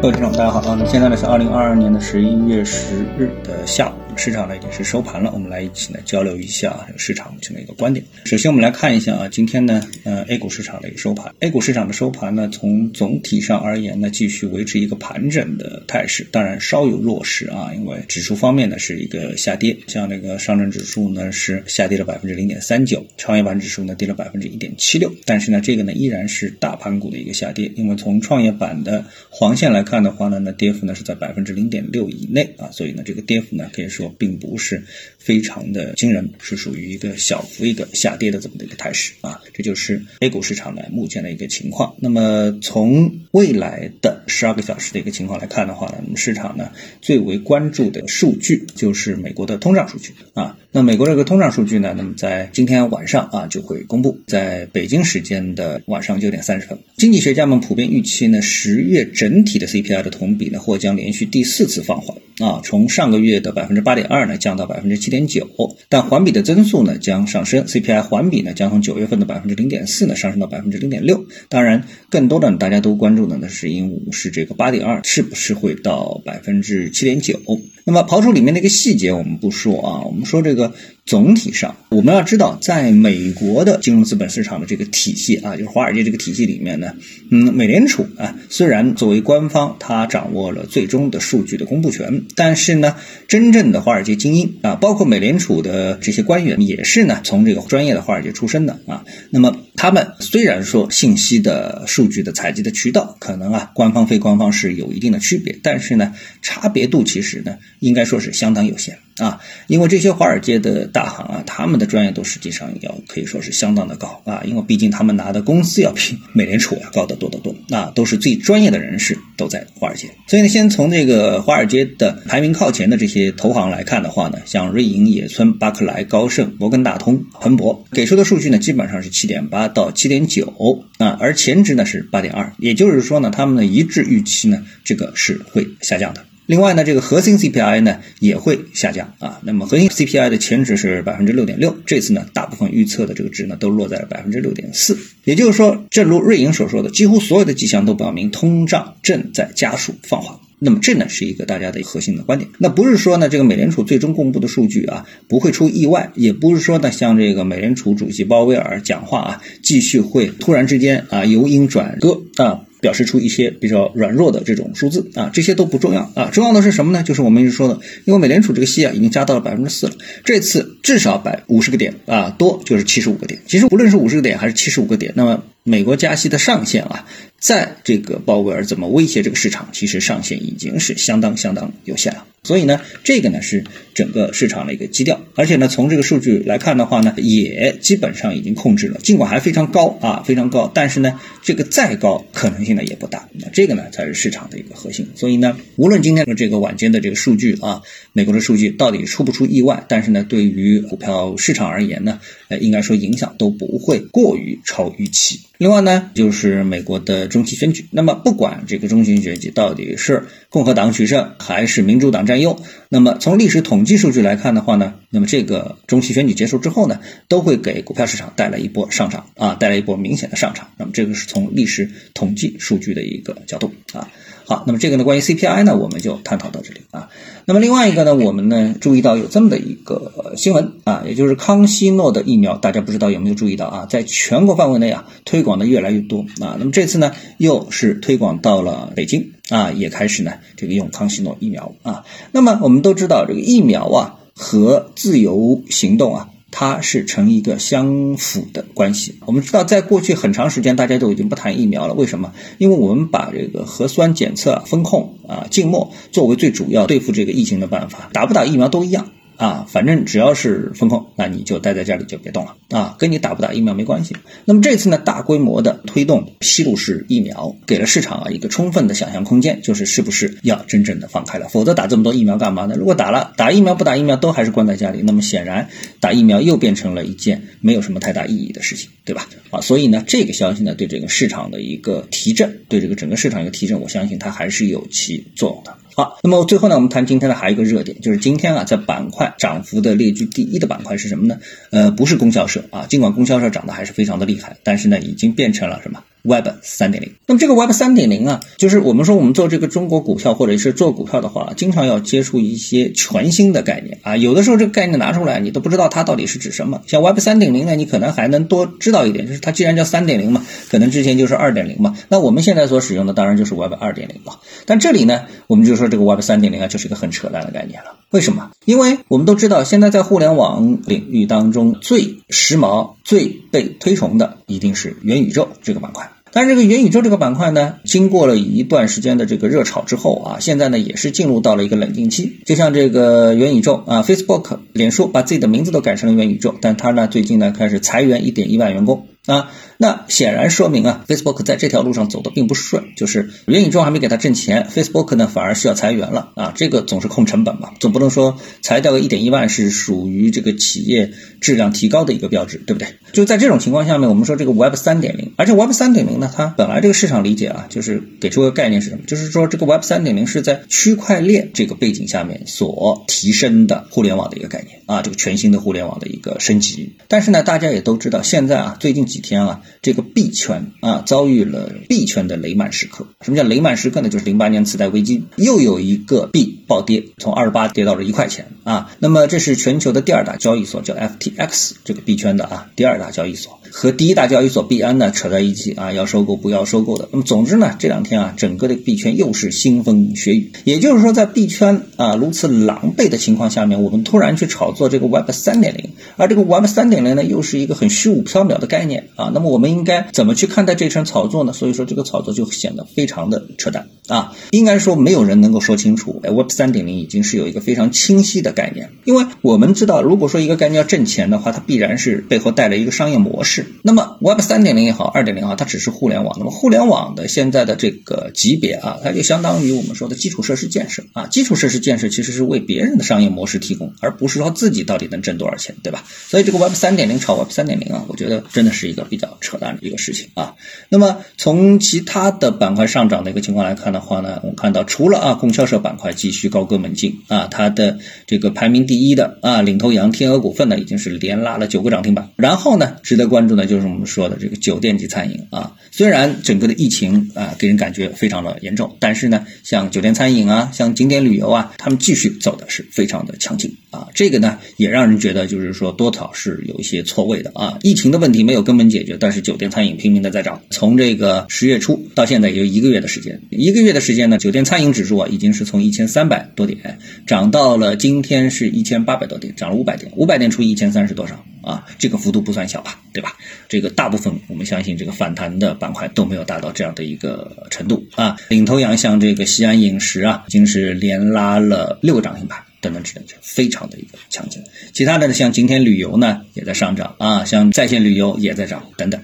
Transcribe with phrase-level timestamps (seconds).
[0.00, 0.76] 各位听众，大家好啊！
[0.78, 4.03] 那现在呢是二零二二年的十一月十日的下午。
[4.16, 8.04] 市场呢已经是收盘了，我们来一起呢交流一下市场目前的一个观点。
[8.24, 11.34] 首先我们来看一下啊，今天呢，呃，A 股市场的一个收盘。
[11.40, 34.03] A 股市场的收盘呢，从总体上而言呢，继续维持一个盘整的态势，当然稍有弱势啊，因为指数方面呢是一个下跌，像那个上证指数呢是下跌了百分之零点三九，创业板指数呢跌了百分之一点七六，但是呢，这个呢依然是大盘股的一个下跌，因为从创业板的黄线来看的话呢，那跌幅呢是在百分之零点六以内啊，所以呢，这个跌幅呢可以说。
[34.10, 34.82] 并不是
[35.18, 41.94] 非常的惊人，是属于一个小幅一个下跌的这么的一个态势啊，这就是 A 股市场的目前的一个情况。
[42.00, 50.58] 那么从未来的十二个小时的一个情况来看的话呢，我们市场呢最为关注的数据就是美国的通胀数据啊。
[50.72, 65.48] 那美国这个通胀数据呢，那么在今天晚上啊就会公布，在北京时间的晚上九点三十分，经济学家们普遍预期呢，十月整体的 CPI 的同比呢或将连续第四次放缓啊，从上个月的百分之八点二呢降到百分之七点九，
[65.88, 71.24] 但环比的增速呢将上升，CPI 环比呢将从九月份的百分之零点四呢上升到百分之零点六。
[71.48, 77.40] 当然，更多的大家都关注的呢是因为是这个八点二是不是会到百分之七点九。
[77.84, 80.72] 那么刨除里面的一个细节我们不说啊，我们说这个。
[81.06, 86.94] 总体上，我们要知道，在美国的金融资本市场的这个体系啊，就是华尔街这个体系里面呢，
[87.30, 92.96] 嗯，美联储啊，虽然作为官方，它掌握了最终的数据的公布权，但是呢，
[93.28, 99.04] 真正的华尔街精英啊，包括美联储的这些官员，也是呢，从这个专业的华尔街出身的啊。
[99.28, 108.96] 那么，他们虽然说信息的数据的采集的渠道可能啊，官方非官方是有一定的区别，但是呢，差别度其实呢，应该说是相当有限。
[109.18, 120.08] 啊，因为这些华尔街的大行啊，他们的专业度实际上要可以说是相当的高啊，因为毕竟他们拿的工资要比美联储要高得多得多，那都是最专业的人士都在华尔街。
[120.28, 136.24] 所以呢，先从这个华尔街的排名靠前的这些投行来看的话呢，像瑞银、野村、巴克莱、高盛、摩根大通、彭博给出的数据呢，基本上是七点八到七点九啊，而前值呢是八点二，也就是说呢，他们的一致预期呢，这个是会下降的。
[136.46, 139.40] 另外呢，这个核心 CPI 呢也会下降啊。
[139.44, 144.98] 那么核心 CPI 的前值是百分之六点六，这次呢大部分预测的这个值呢都落在了百分之六点四。
[145.24, 150.36] 也就是说，正如瑞银所说的，几乎所有的迹象都表明通胀正在加速放缓。
[150.58, 152.50] 那么这呢是一个大家的核心的观点。
[152.58, 162.60] 那不是说呢这个美联储最终公布的数据啊不会出意外，也不是说呢像这个美联储主席鲍威尔讲话啊继续会突然之间啊由阴转歌啊。
[162.84, 167.02] 表示出一些比较软弱的这种数字啊，这些都不重要啊，重要的是什么呢？
[167.02, 173.40] 就是我们一直说的，因为美联储这个息啊已经加到了百分之四了，这次至少百五十个点啊，多就是七十五个点。
[173.46, 177.06] 其实无论是五十个点还是七十五个点，那么美国加息的上限啊，
[177.44, 182.24] 在这个鲍威尔怎么威胁这个市场，其实上限已经是相当相当有限了。
[182.42, 188.98] 所以呢，这个呢是整个市场的一个基调，而且呢，从这个数据来看的话呢，也基本上已经控制了。
[189.02, 193.28] 尽管还非常高啊，非常高，但是呢，这个再高可能性呢也不大。
[193.32, 195.06] 那这个呢才是市场的一个核心。
[195.14, 197.82] 所以呢，无论今天的这个晚间的这个数据啊，
[198.14, 205.40] 美国的数据到底出不出意外，但是呢，对于股票市场而言呢，呃，应该说影响都不会过于超预期。
[205.56, 207.86] 另外呢，就是美国的中期选举。
[207.90, 220.70] 那么，不管这个中期选举到底是共和党取胜还是民主党占优，那么从历史统计数据来看的话呢，那么这个中期选举结束之后呢，都会给股票市场带来一波上涨啊，带来一波明显的上涨。
[220.78, 224.08] 那么这个是从历史统计数据的一个角度啊。
[224.46, 227.08] 好，那么这个呢，关于 CPI 呢，我们就探讨到这里啊。
[227.46, 236.56] 那么另外一个呢，我们呢注意到有这么的一个新闻啊，也就是康希诺的疫苗，大家不知道有没有注意到啊，在全国范围内啊推广的越来越多啊。
[236.58, 242.04] 那么这次呢，又是推广到了北京啊，也开始呢这个用康希诺疫苗啊。
[242.30, 246.28] 那么我们都知道这个疫苗啊和自由行动啊。
[246.56, 249.16] 它是成一个相辅的关系。
[249.26, 251.94] 我们知道，在过去很长时间，大家都已经不谈疫苗了。
[251.94, 252.32] 为什么？
[252.58, 259.08] 因为我们把这个核酸检测、风控啊、静默作为最主要对付这个疫情的办法，打不打疫苗都一样。
[259.36, 264.16] 啊，反正只要是风控，那你就待在家里就别动了啊，跟你打不打疫苗没关系。
[264.44, 271.48] 那么这次呢，大规模的推动吸入式疫苗，给了市场啊一个充分的想象空间，就是是不是要真正的放开了？
[271.48, 272.76] 否则打这么多疫苗干嘛呢？
[272.78, 275.68] 如果打了，打疫苗不打疫苗都还是关在家里，那么显然
[276.00, 279.28] 打疫苗又变成了一件没有什么太大意义的事情，对吧？
[279.50, 285.76] 啊，所以呢，这个消息呢，对这个市场的一个提振，对这个整个市场一个提振，我相信它还是有其作用的。
[285.96, 291.38] 好，那么最后呢，我们谈今天的还有一个热点，就是今天啊，在板块涨幅的列居第一的板块是什么呢？
[291.70, 297.12] 呃，不是供销社啊，尽管供销社涨得还是非常的厉害，但是呢，已经变成了什么 Web 三点零。
[297.26, 304.16] 那么这个 Web 三点零啊，就是我们说我们做这个中国股票或者是做股票的话，经常要接触一些全新的概念啊。
[304.16, 306.80] 有的时候这个概念拿出来，你都不知道它到底是指什么。
[306.86, 311.94] 像 Web 三点零呢，你可能还能多知道一点，就是它既然叫三点零嘛，可能之前就是二点零嘛。
[312.08, 314.40] 那我们现在所使用的当然就是 Web 二点零了。
[314.64, 317.96] 但这里呢，我们就说这个 Web 三点零啊，就是一个很扯淡的概念了。
[318.10, 318.50] 为什么？
[318.64, 326.10] 因为我们都知道，现在在互联网领域当中最时髦、最被推崇的一定是元宇宙这个板块。
[326.32, 332.40] 但是这个元宇宙这个板块呢，经过了一段时间的这个热炒之后啊，现在呢也是进入到了一个冷静期。
[332.44, 339.06] 就像这个元宇宙啊，Facebook、脸书把自己的名字都改成了元宇宙，但它呢最近呢开始裁员一点一万员工。
[339.26, 352.88] 啊，那显然说明啊，Facebook 在这条路上走的并不顺，就是元宇宙还没给他挣钱，Facebook 呢反而需要裁员了啊，这个总是控成本嘛，总不能说裁掉个一点一万是属于这个企业质量提高的一个标志，对不对？
[353.14, 359.04] 就在这种情况下面，我们说这个 Web 三点零，而且 Web 三点零呢，它本来这个市场理解啊，就是给出个概念是什么？
[359.06, 366.92] 就是说这个 Web 三点零是在区块链这个背景下面所提升的互联网的一个概念啊，这个全新的互联网的一个升级。
[367.08, 369.13] 但是呢，大家也都知道，现在啊，最近。
[369.14, 373.06] 几天啊，这个币圈啊遭遇了币圈的雷曼时刻。
[373.20, 374.08] 什么叫雷曼时刻呢？
[374.08, 378.90] 就是零八年次贷危机，又有一个币暴跌，从二十八跌到了一块钱啊。
[378.98, 383.60] 那么这是全球的第二大交易所，叫 FTX，这个币圈的啊第二大交易所。
[383.76, 387.08] 和第一大交易所币安呢扯在一起啊，要收购不要收购的。
[387.10, 390.52] 那么总之呢，这两天啊，整个的币圈又是腥风血雨。
[390.62, 399.32] 也就是说，在币圈啊如此狼狈的情况下面，我们突然去炒作这个 Web 三点零，而这个 Web 三点零呢，又是一个很虚无缥缈的概念啊。
[399.34, 401.52] 那么我们应该怎么去看待这场炒作呢？
[401.52, 404.36] 所以说这个炒作就显得非常的扯淡啊。
[404.52, 413.63] 应该说没有人能够说清楚，Web 三点零已经是有一个非常清晰的概念，因为我们知道，如果说一个概念要挣钱的话，它必然是背后带了一个商业模式。
[413.82, 416.36] 那么 Web 三点零也好，二点零也好，它只是互联网。
[416.38, 421.26] 那么互联网的现在的这个级别啊，它就相当于我们说的基础设施建设啊。
[421.26, 426.04] 基础设施建设其实是为别人的商业模式提供，而不是说自己到底能挣多少钱，对吧？
[426.28, 430.54] 所以这个 Web 三点零炒 Web 三点零啊，我觉得真的是一个比较扯淡的一个事情啊。
[430.88, 442.30] 那么从其他的板块上涨的一个情况来看的话呢，我们看到除了啊供销社板块继续高歌猛进啊，它的这个排名第一的啊领头羊天鹅股份呢，已经是连拉了九个涨停板。
[442.36, 443.84] 然后呢，值得关注的就是。
[443.94, 454.08] 我们说的这个酒店及餐饮啊，虽然整个的疫情啊给人感觉非常的严重，但是呢，像酒店餐饮啊，像景点旅游啊，他们继续走的是非常的强劲啊。
[454.14, 457.78] 这个呢，也让人觉得就是说多少是有一些错位的啊。
[457.82, 460.60] 疫情的问题没有根本解决，但是酒店餐饮拼命的在涨。
[460.70, 471.44] 从这个十月初到现在也就一个月的时间，一个月的时间呢，酒店餐饮指数啊已经是从一千三百多点涨到了今天是一千八百多点，涨了五百点，五百点除以一千三是多少？
[471.64, 473.36] 啊，这个幅度不算小吧，对吧？
[473.68, 478.36] 这个大部分我们相信这个反弹的板块都没有达到这样的一个程度啊。
[478.48, 484.62] 领头羊像这个西安饮食啊，已经是连拉了六个涨停板，等等之类的，非常的一个强劲。
[484.92, 489.20] 其他的呢，像今天旅游呢也在上涨啊，像在线旅游也在涨等等。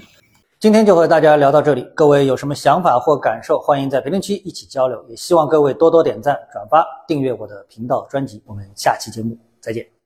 [0.58, 5.02] 今天就和大家聊到这里，各位有什么想法或感受，欢迎在评论区一起交流。
[5.08, 8.42] 也希望各位多多点赞、转发、订阅我的频道专辑。
[8.44, 9.99] 我们下期节目再见。